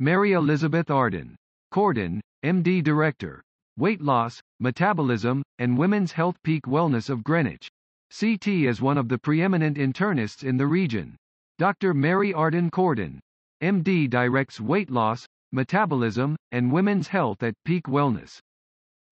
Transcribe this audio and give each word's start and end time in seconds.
Mary 0.00 0.32
Elizabeth 0.32 0.90
Arden. 0.90 1.36
Cordone, 1.72 2.20
MD 2.44 2.82
Director. 2.82 3.40
Weight 3.76 4.00
Loss, 4.00 4.40
Metabolism, 4.58 5.44
and 5.60 5.78
Women's 5.78 6.10
Health 6.10 6.36
Peak 6.42 6.64
Wellness 6.64 7.08
of 7.08 7.22
Greenwich. 7.22 7.68
CT 8.10 8.48
is 8.48 8.82
one 8.82 8.98
of 8.98 9.08
the 9.08 9.18
preeminent 9.18 9.76
internists 9.76 10.42
in 10.42 10.56
the 10.56 10.66
region. 10.66 11.14
Dr. 11.58 11.94
Mary 11.94 12.34
Arden 12.34 12.72
Cordone. 12.72 13.20
MD 13.62 14.10
directs 14.10 14.60
weight 14.60 14.90
loss, 14.90 15.26
metabolism, 15.52 16.34
and 16.50 16.72
women's 16.72 17.06
health 17.06 17.44
at 17.44 17.54
Peak 17.64 17.84
Wellness. 17.84 18.40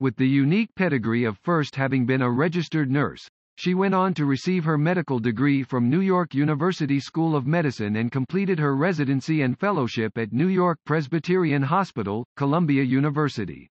With 0.01 0.17
the 0.17 0.29
unique 0.29 0.75
pedigree 0.75 1.23
of 1.23 1.39
first 1.39 1.77
having 1.77 2.07
been 2.07 2.23
a 2.23 2.31
registered 2.31 2.91
nurse, 2.91 3.29
she 3.63 3.75
went 3.75 3.95
on 3.95 4.13
to 4.13 4.27
receive 4.27 4.65
her 4.65 4.77
medical 4.77 5.21
degree 5.21 5.63
from 5.63 5.89
New 5.89 6.01
York 6.01 6.35
University 6.35 6.99
School 6.99 7.37
of 7.37 7.47
Medicine 7.47 7.95
and 7.95 8.11
completed 8.11 8.59
her 8.59 8.75
residency 8.75 9.43
and 9.43 9.57
fellowship 9.57 10.19
at 10.19 10.33
New 10.33 10.49
York 10.49 10.81
Presbyterian 10.85 11.63
Hospital, 11.63 12.27
Columbia 12.37 12.83
University. 12.83 13.69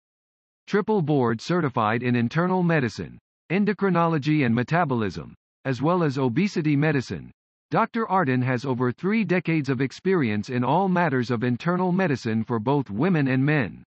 Triple 0.66 1.02
board 1.02 1.40
certified 1.40 2.02
in 2.02 2.16
internal 2.16 2.64
medicine, 2.64 3.16
endocrinology 3.52 4.44
and 4.44 4.52
metabolism, 4.52 5.36
as 5.64 5.80
well 5.80 6.02
as 6.02 6.18
obesity 6.18 6.74
medicine. 6.74 7.30
Dr. 7.70 8.08
Arden 8.08 8.42
has 8.42 8.64
over 8.64 8.90
three 8.90 9.22
decades 9.22 9.68
of 9.68 9.80
experience 9.80 10.48
in 10.48 10.64
all 10.64 10.88
matters 10.88 11.30
of 11.30 11.44
internal 11.44 11.92
medicine 11.92 12.42
for 12.42 12.58
both 12.58 12.90
women 12.90 13.28
and 13.28 13.46
men. 13.46 13.84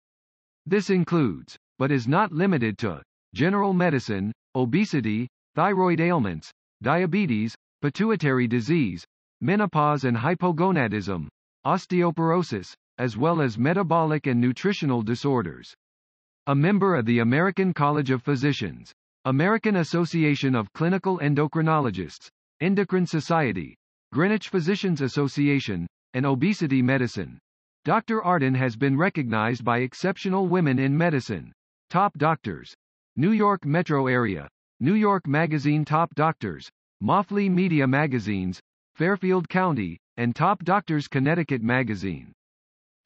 This 0.67 0.91
includes, 0.91 1.57
but 1.79 1.93
is 1.93 2.09
not 2.09 2.33
limited 2.33 2.79
to, 2.79 3.01
general 3.33 3.73
medicine, 3.73 4.33
obesity, 4.57 5.29
thyroid 5.55 6.01
ailments, 6.01 6.51
diabetes, 6.83 7.55
pituitary 7.81 8.47
disease, 8.47 9.05
menopause 9.41 10.05
and 10.05 10.17
hypogonadism, 10.17 11.29
osteoporosis, 11.67 12.75
as 12.99 13.17
well 13.17 13.41
as 13.41 13.59
metabolic 13.59 14.27
and 14.27 14.41
nutritional 14.41 15.03
disorders. 15.03 15.75
A 16.47 16.55
member 16.55 16.95
of 16.95 17.07
the 17.07 17.21
American 17.21 17.73
College 17.73 18.11
of 18.11 18.23
Physicians, 18.23 18.93
American 19.25 19.77
Association 19.77 20.55
of 20.55 20.73
Clinical 20.75 21.19
Endocrinologists, 21.19 22.29
Endocrine 22.61 23.07
Society, 23.07 23.75
Greenwich 24.13 24.49
Physicians 24.49 25.01
Association, 25.01 25.87
and 26.13 26.27
Obesity 26.27 26.83
Medicine. 26.83 27.39
Dr. 27.85 28.23
Arden 28.23 28.55
has 28.55 28.77
been 28.77 28.97
recognized 28.97 29.65
by 29.65 29.79
exceptional 29.79 30.47
women 30.49 30.79
in 30.79 30.97
medicine. 30.97 31.53
Top 31.91 32.17
Doctors. 32.17 32.75
New 33.17 33.33
York 33.33 33.65
Metro 33.65 34.07
Area. 34.07 34.49
New 34.81 34.95
York 34.95 35.29
Magazine 35.29 35.85
Top 35.85 36.13
Doctors. 36.17 36.69
Moffly 37.01 37.49
Media 37.49 37.87
Magazines. 37.87 38.61
Fairfield 38.97 39.49
County, 39.49 39.99
and 40.17 40.35
Top 40.35 40.65
Doctors 40.65 41.07
Connecticut 41.07 41.63
Magazine. 41.63 42.33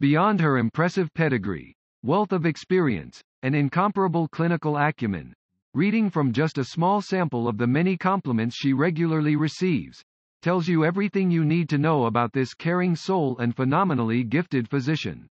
Beyond 0.01 0.41
her 0.41 0.57
impressive 0.57 1.13
pedigree, 1.13 1.75
wealth 2.03 2.33
of 2.33 2.47
experience, 2.47 3.21
and 3.43 3.55
incomparable 3.55 4.29
clinical 4.29 4.79
acumen, 4.79 5.35
reading 5.75 6.09
from 6.09 6.33
just 6.33 6.57
a 6.57 6.65
small 6.65 7.03
sample 7.03 7.47
of 7.47 7.59
the 7.59 7.67
many 7.67 7.97
compliments 7.97 8.57
she 8.57 8.73
regularly 8.73 9.37
receives, 9.37 10.03
tells 10.41 10.69
you 10.69 10.85
everything 10.85 11.31
you 11.31 11.45
need 11.45 11.69
to 11.69 11.79
know 11.79 12.07
about 12.07 12.33
this 12.33 12.55
caring 12.55 12.97
soul 12.97 13.37
and 13.39 13.55
phenomenally 13.55 14.25
gifted 14.25 14.71
physician. 14.71 15.27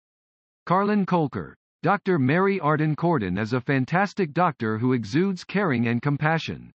Carlin 0.65 1.05
Kolker, 1.05 1.55
Dr. 1.83 2.17
Mary 2.17 2.61
Arden 2.61 2.95
Cordone 2.95 3.41
is 3.41 3.55
a 3.55 3.61
fantastic 3.61 4.33
doctor 4.33 4.79
who 4.79 4.93
exudes 4.93 5.43
caring 5.43 5.89
and 5.89 6.01
compassion. 6.01 6.71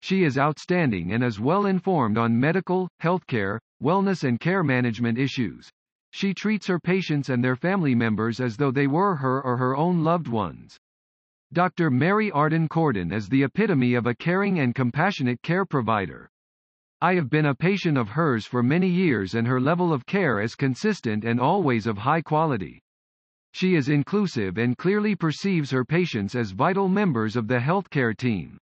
She 0.00 0.24
is 0.24 0.36
outstanding 0.36 1.12
and 1.12 1.22
is 1.22 1.38
well 1.38 1.66
informed 1.66 2.18
on 2.18 2.40
medical, 2.40 2.88
healthcare, 3.00 3.60
wellness 3.80 4.24
and 4.24 4.40
care 4.40 4.64
management 4.64 5.16
issues. 5.16 5.70
She 6.10 6.34
treats 6.34 6.66
her 6.66 6.80
patients 6.80 7.28
and 7.28 7.44
their 7.44 7.54
family 7.54 7.94
members 7.94 8.40
as 8.40 8.56
though 8.56 8.72
they 8.72 8.88
were 8.88 9.14
her 9.14 9.40
or 9.42 9.56
her 9.58 9.76
own 9.76 10.02
loved 10.02 10.26
ones. 10.26 10.76
Dr. 11.52 11.88
Mary 11.88 12.32
Arden 12.32 12.68
Cordone 12.68 13.12
is 13.12 13.28
the 13.28 13.44
epitome 13.44 13.94
of 13.94 14.08
a 14.08 14.14
caring 14.14 14.58
and 14.58 14.74
compassionate 14.74 15.40
care 15.42 15.64
provider. 15.64 16.28
I 17.00 17.14
have 17.14 17.30
been 17.30 17.46
a 17.46 17.54
patient 17.54 17.96
of 17.96 18.08
hers 18.08 18.44
for 18.44 18.64
many 18.64 18.88
years 18.88 19.36
and 19.36 19.46
her 19.46 19.60
level 19.60 19.92
of 19.92 20.04
care 20.04 20.40
is 20.40 20.56
consistent 20.56 21.24
and 21.24 21.38
always 21.38 21.86
of 21.86 21.98
high 21.98 22.22
quality. 22.22 22.82
She 23.52 23.74
is 23.74 23.88
inclusive 23.88 24.58
and 24.58 24.76
clearly 24.76 25.14
perceives 25.14 25.70
her 25.70 25.84
patients 25.84 26.34
as 26.34 26.50
vital 26.50 26.88
members 26.88 27.36
of 27.36 27.48
the 27.48 27.58
healthcare 27.58 28.16
team. 28.16 28.58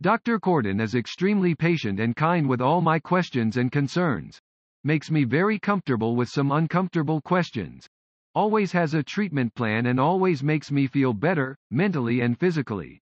Dr. 0.00 0.40
Cordone 0.40 0.80
is 0.80 0.94
extremely 0.94 1.54
patient 1.54 2.00
and 2.00 2.16
kind 2.16 2.48
with 2.48 2.60
all 2.60 2.80
my 2.80 2.98
questions 2.98 3.56
and 3.56 3.70
concerns. 3.70 4.40
Makes 4.84 5.10
me 5.10 5.24
very 5.24 5.58
comfortable 5.58 6.16
with 6.16 6.28
some 6.28 6.50
uncomfortable 6.50 7.20
questions, 7.20 7.86
always 8.34 8.72
has 8.72 8.94
a 8.94 9.02
treatment 9.02 9.54
plan 9.54 9.86
and 9.86 10.00
always 10.00 10.42
makes 10.42 10.70
me 10.70 10.86
feel 10.86 11.12
better, 11.12 11.56
mentally 11.70 12.20
and 12.20 12.38
physically. 12.38 13.00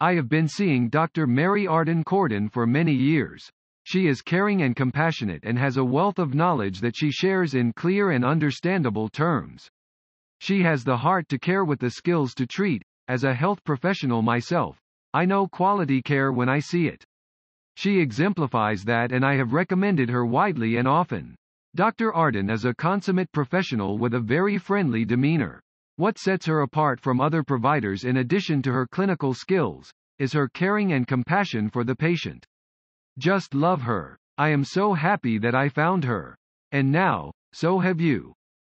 I 0.00 0.14
have 0.14 0.28
been 0.28 0.48
seeing 0.48 0.88
Dr. 0.88 1.26
Mary 1.26 1.66
Arden 1.66 2.04
Cordone 2.04 2.50
for 2.50 2.66
many 2.66 2.94
years. 2.94 3.50
She 3.84 4.06
is 4.06 4.22
caring 4.22 4.62
and 4.62 4.76
compassionate 4.76 5.44
and 5.44 5.58
has 5.58 5.76
a 5.76 5.84
wealth 5.84 6.18
of 6.18 6.34
knowledge 6.34 6.80
that 6.80 6.96
she 6.96 7.10
shares 7.10 7.54
in 7.54 7.72
clear 7.72 8.12
and 8.12 8.24
understandable 8.24 9.08
terms. 9.08 9.68
She 10.42 10.64
has 10.64 10.82
the 10.82 10.96
heart 10.96 11.28
to 11.28 11.38
care 11.38 11.64
with 11.64 11.78
the 11.78 11.90
skills 11.90 12.34
to 12.34 12.48
treat. 12.48 12.82
As 13.06 13.22
a 13.22 13.32
health 13.32 13.62
professional 13.62 14.22
myself, 14.22 14.76
I 15.14 15.24
know 15.24 15.46
quality 15.46 16.02
care 16.02 16.32
when 16.32 16.48
I 16.48 16.58
see 16.58 16.88
it. 16.88 17.04
She 17.76 18.00
exemplifies 18.00 18.82
that 18.82 19.12
and 19.12 19.24
I 19.24 19.36
have 19.36 19.52
recommended 19.52 20.08
her 20.10 20.26
widely 20.26 20.78
and 20.78 20.88
often. 20.88 21.36
Dr. 21.76 22.12
Arden 22.12 22.50
is 22.50 22.64
a 22.64 22.74
consummate 22.74 23.30
professional 23.30 23.98
with 23.98 24.14
a 24.14 24.18
very 24.18 24.58
friendly 24.58 25.04
demeanor. 25.04 25.62
What 25.94 26.18
sets 26.18 26.46
her 26.46 26.62
apart 26.62 26.98
from 26.98 27.20
other 27.20 27.44
providers 27.44 28.02
in 28.02 28.16
addition 28.16 28.62
to 28.62 28.72
her 28.72 28.88
clinical 28.88 29.34
skills, 29.34 29.92
is 30.18 30.32
her 30.32 30.48
caring 30.48 30.92
and 30.92 31.06
compassion 31.06 31.70
for 31.70 31.84
the 31.84 31.94
patient. 31.94 32.44
Just 33.16 33.54
love 33.54 33.82
her. 33.82 34.18
I 34.38 34.48
am 34.48 34.64
so 34.64 34.94
happy 34.94 35.38
that 35.38 35.54
I 35.54 35.68
found 35.68 36.02
her. 36.02 36.36
And 36.72 36.90
now, 36.90 37.30
so 37.52 37.78
have 37.78 38.00
you. 38.00 38.34